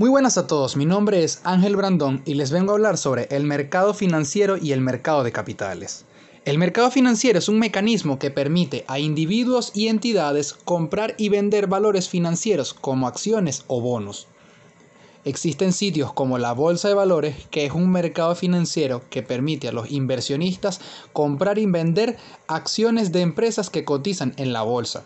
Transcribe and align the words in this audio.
Muy 0.00 0.08
buenas 0.08 0.38
a 0.38 0.46
todos, 0.46 0.78
mi 0.78 0.86
nombre 0.86 1.24
es 1.24 1.42
Ángel 1.44 1.76
Brandón 1.76 2.22
y 2.24 2.32
les 2.32 2.50
vengo 2.50 2.72
a 2.72 2.76
hablar 2.76 2.96
sobre 2.96 3.28
el 3.30 3.44
mercado 3.44 3.92
financiero 3.92 4.56
y 4.56 4.72
el 4.72 4.80
mercado 4.80 5.24
de 5.24 5.30
capitales. 5.30 6.06
El 6.46 6.56
mercado 6.56 6.90
financiero 6.90 7.38
es 7.38 7.50
un 7.50 7.58
mecanismo 7.58 8.18
que 8.18 8.30
permite 8.30 8.86
a 8.88 8.98
individuos 8.98 9.72
y 9.74 9.88
entidades 9.88 10.54
comprar 10.54 11.16
y 11.18 11.28
vender 11.28 11.66
valores 11.66 12.08
financieros 12.08 12.72
como 12.72 13.08
acciones 13.08 13.64
o 13.66 13.82
bonos. 13.82 14.26
Existen 15.26 15.74
sitios 15.74 16.14
como 16.14 16.38
la 16.38 16.54
Bolsa 16.54 16.88
de 16.88 16.94
Valores, 16.94 17.36
que 17.50 17.66
es 17.66 17.72
un 17.72 17.92
mercado 17.92 18.34
financiero 18.34 19.02
que 19.10 19.22
permite 19.22 19.68
a 19.68 19.72
los 19.72 19.90
inversionistas 19.90 20.80
comprar 21.12 21.58
y 21.58 21.66
vender 21.66 22.16
acciones 22.46 23.12
de 23.12 23.20
empresas 23.20 23.68
que 23.68 23.84
cotizan 23.84 24.32
en 24.38 24.54
la 24.54 24.62
bolsa. 24.62 25.04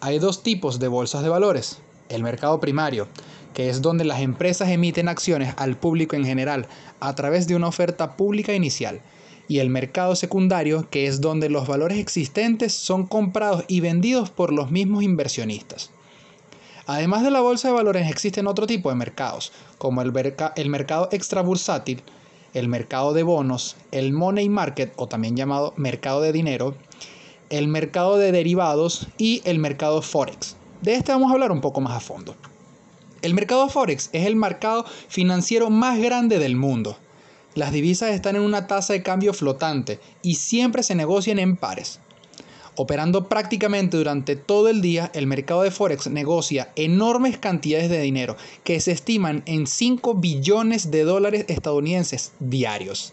Hay 0.00 0.20
dos 0.20 0.44
tipos 0.44 0.78
de 0.78 0.86
bolsas 0.86 1.24
de 1.24 1.28
valores. 1.28 1.80
El 2.10 2.22
mercado 2.22 2.60
primario, 2.60 3.08
que 3.54 3.70
es 3.70 3.80
donde 3.80 4.04
las 4.04 4.20
empresas 4.20 4.68
emiten 4.68 5.08
acciones 5.08 5.54
al 5.56 5.76
público 5.76 6.16
en 6.16 6.26
general 6.26 6.66
a 7.00 7.14
través 7.14 7.46
de 7.46 7.56
una 7.56 7.68
oferta 7.68 8.16
pública 8.16 8.52
inicial, 8.52 9.00
y 9.48 9.58
el 9.58 9.70
mercado 9.70 10.14
secundario, 10.14 10.88
que 10.90 11.06
es 11.06 11.20
donde 11.20 11.48
los 11.48 11.66
valores 11.66 11.98
existentes 11.98 12.74
son 12.74 13.06
comprados 13.06 13.64
y 13.66 13.80
vendidos 13.80 14.30
por 14.30 14.52
los 14.52 14.70
mismos 14.70 15.02
inversionistas. 15.02 15.90
Además 16.86 17.22
de 17.22 17.30
la 17.30 17.40
bolsa 17.40 17.68
de 17.68 17.74
valores 17.74 18.10
existen 18.10 18.46
otro 18.46 18.66
tipo 18.66 18.90
de 18.90 18.96
mercados, 18.96 19.52
como 19.78 20.02
el, 20.02 20.12
el 20.56 20.68
mercado 20.68 21.08
extrabursátil, 21.12 22.02
el 22.54 22.68
mercado 22.68 23.12
de 23.12 23.22
bonos, 23.22 23.76
el 23.92 24.12
money 24.12 24.48
market 24.48 24.92
o 24.96 25.06
también 25.06 25.36
llamado 25.36 25.72
mercado 25.76 26.20
de 26.20 26.32
dinero, 26.32 26.74
el 27.48 27.68
mercado 27.68 28.18
de 28.18 28.32
derivados 28.32 29.08
y 29.18 29.42
el 29.44 29.58
mercado 29.58 30.02
forex. 30.02 30.56
De 30.82 30.94
este 30.94 31.12
vamos 31.12 31.30
a 31.30 31.34
hablar 31.34 31.52
un 31.52 31.60
poco 31.60 31.82
más 31.82 31.94
a 31.94 32.00
fondo. 32.00 32.34
El 33.20 33.34
mercado 33.34 33.68
Forex 33.68 34.08
es 34.12 34.26
el 34.26 34.34
mercado 34.34 34.86
financiero 35.08 35.68
más 35.68 35.98
grande 35.98 36.38
del 36.38 36.56
mundo. 36.56 36.96
Las 37.54 37.70
divisas 37.70 38.12
están 38.12 38.36
en 38.36 38.42
una 38.42 38.66
tasa 38.66 38.94
de 38.94 39.02
cambio 39.02 39.34
flotante 39.34 40.00
y 40.22 40.36
siempre 40.36 40.82
se 40.82 40.94
negocian 40.94 41.38
en 41.38 41.56
pares. 41.56 42.00
Operando 42.76 43.28
prácticamente 43.28 43.98
durante 43.98 44.36
todo 44.36 44.70
el 44.70 44.80
día, 44.80 45.10
el 45.12 45.26
mercado 45.26 45.62
de 45.62 45.70
Forex 45.70 46.06
negocia 46.06 46.72
enormes 46.76 47.36
cantidades 47.36 47.90
de 47.90 48.00
dinero 48.00 48.38
que 48.64 48.80
se 48.80 48.92
estiman 48.92 49.42
en 49.44 49.66
5 49.66 50.14
billones 50.14 50.90
de 50.90 51.04
dólares 51.04 51.44
estadounidenses 51.48 52.32
diarios. 52.38 53.12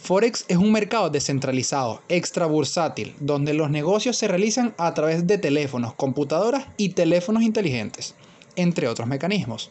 Forex 0.00 0.44
es 0.48 0.56
un 0.56 0.72
mercado 0.72 1.10
descentralizado, 1.10 2.02
extra 2.08 2.46
bursátil, 2.46 3.14
donde 3.20 3.52
los 3.52 3.70
negocios 3.70 4.16
se 4.16 4.28
realizan 4.28 4.74
a 4.78 4.94
través 4.94 5.26
de 5.26 5.38
teléfonos, 5.38 5.92
computadoras 5.94 6.66
y 6.76 6.90
teléfonos 6.90 7.42
inteligentes 7.42 8.14
entre 8.58 8.88
otros 8.88 9.08
mecanismos. 9.08 9.70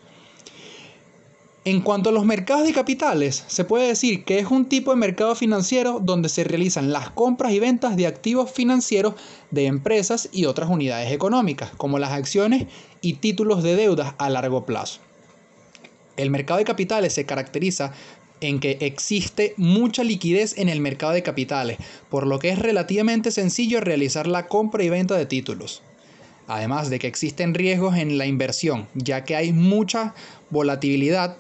En 1.66 1.82
cuanto 1.82 2.10
a 2.10 2.14
los 2.14 2.24
mercados 2.24 2.66
de 2.66 2.74
capitales, 2.74 3.44
se 3.48 3.66
puede 3.66 3.88
decir 3.88 4.24
que 4.24 4.40
es 4.40 4.46
un 4.50 4.70
tipo 4.70 4.92
de 4.92 4.98
mercado 4.98 5.36
financiero 5.36 6.00
donde 6.02 6.30
se 6.30 6.46
realizan 6.46 6.94
las 6.94 7.10
compras 7.10 7.52
y 7.52 7.60
ventas 7.60 7.98
de 7.98 8.08
activos 8.08 8.50
financieros 8.50 9.16
de 9.52 9.66
empresas 9.66 10.30
y 10.32 10.46
otras 10.46 10.70
unidades 10.70 11.12
económicas, 11.12 11.72
como 11.76 12.00
las 12.00 12.12
acciones 12.12 12.68
y 13.02 13.14
títulos 13.14 13.64
de 13.64 13.76
deudas 13.76 14.16
a 14.18 14.30
largo 14.30 14.66
plazo. 14.66 15.02
El 16.16 16.32
mercado 16.32 16.60
de 16.60 16.66
capitales 16.66 17.14
se 17.14 17.26
caracteriza 17.26 17.92
en 18.42 18.60
que 18.60 18.78
existe 18.82 19.54
mucha 19.58 20.04
liquidez 20.04 20.58
en 20.58 20.70
el 20.70 20.82
mercado 20.82 21.14
de 21.14 21.24
capitales, 21.24 21.78
por 22.10 22.28
lo 22.28 22.40
que 22.40 22.50
es 22.50 22.60
relativamente 22.60 23.32
sencillo 23.32 23.82
realizar 23.82 24.28
la 24.28 24.48
compra 24.48 24.84
y 24.84 24.90
venta 24.90 25.16
de 25.16 25.26
títulos 25.26 25.82
además 26.48 26.90
de 26.90 27.00
que 27.00 27.08
existen 27.08 27.54
riesgos 27.54 27.98
en 27.98 28.18
la 28.18 28.26
inversión, 28.26 28.88
ya 28.96 29.24
que 29.24 29.36
hay 29.36 29.52
mucha 29.52 30.16
volatilidad 30.50 31.38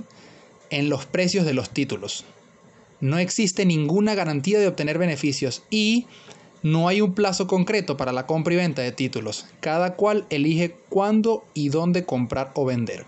en 0.69 0.89
los 0.89 1.05
precios 1.05 1.45
de 1.45 1.53
los 1.53 1.69
títulos. 1.69 2.25
No 2.99 3.17
existe 3.17 3.65
ninguna 3.65 4.15
garantía 4.15 4.59
de 4.59 4.67
obtener 4.67 4.97
beneficios 4.97 5.63
y 5.69 6.07
no 6.61 6.87
hay 6.87 7.01
un 7.01 7.13
plazo 7.13 7.47
concreto 7.47 7.95
para 7.95 8.11
la 8.11 8.25
compra 8.25 8.53
y 8.53 8.57
venta 8.57 8.81
de 8.81 8.91
títulos. 8.91 9.45
Cada 9.61 9.95
cual 9.95 10.25
elige 10.29 10.75
cuándo 10.89 11.45
y 11.53 11.69
dónde 11.69 12.03
comprar 12.03 12.51
o 12.55 12.65
vender. 12.65 13.05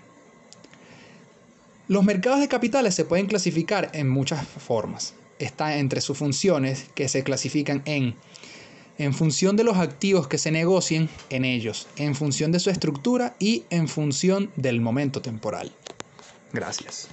Los 1.89 2.03
mercados 2.03 2.39
de 2.39 2.47
capitales 2.47 2.93
se 2.93 3.03
pueden 3.03 3.25
clasificar 3.25 3.89
en 3.93 4.07
muchas 4.07 4.47
formas. 4.47 5.15
Está 5.39 5.77
entre 5.77 6.01
sus 6.01 6.19
funciones 6.19 6.85
que 6.93 7.09
se 7.09 7.23
clasifican 7.23 7.81
en 7.85 8.15
en 8.99 9.13
función 9.13 9.55
de 9.55 9.63
los 9.63 9.77
activos 9.77 10.27
que 10.27 10.37
se 10.37 10.51
negocien 10.51 11.09
en 11.31 11.45
ellos, 11.45 11.87
en 11.95 12.13
función 12.13 12.51
de 12.51 12.59
su 12.59 12.69
estructura 12.69 13.35
y 13.39 13.63
en 13.71 13.87
función 13.87 14.51
del 14.55 14.81
momento 14.81 15.21
temporal. 15.21 15.71
Gracias. 16.53 17.09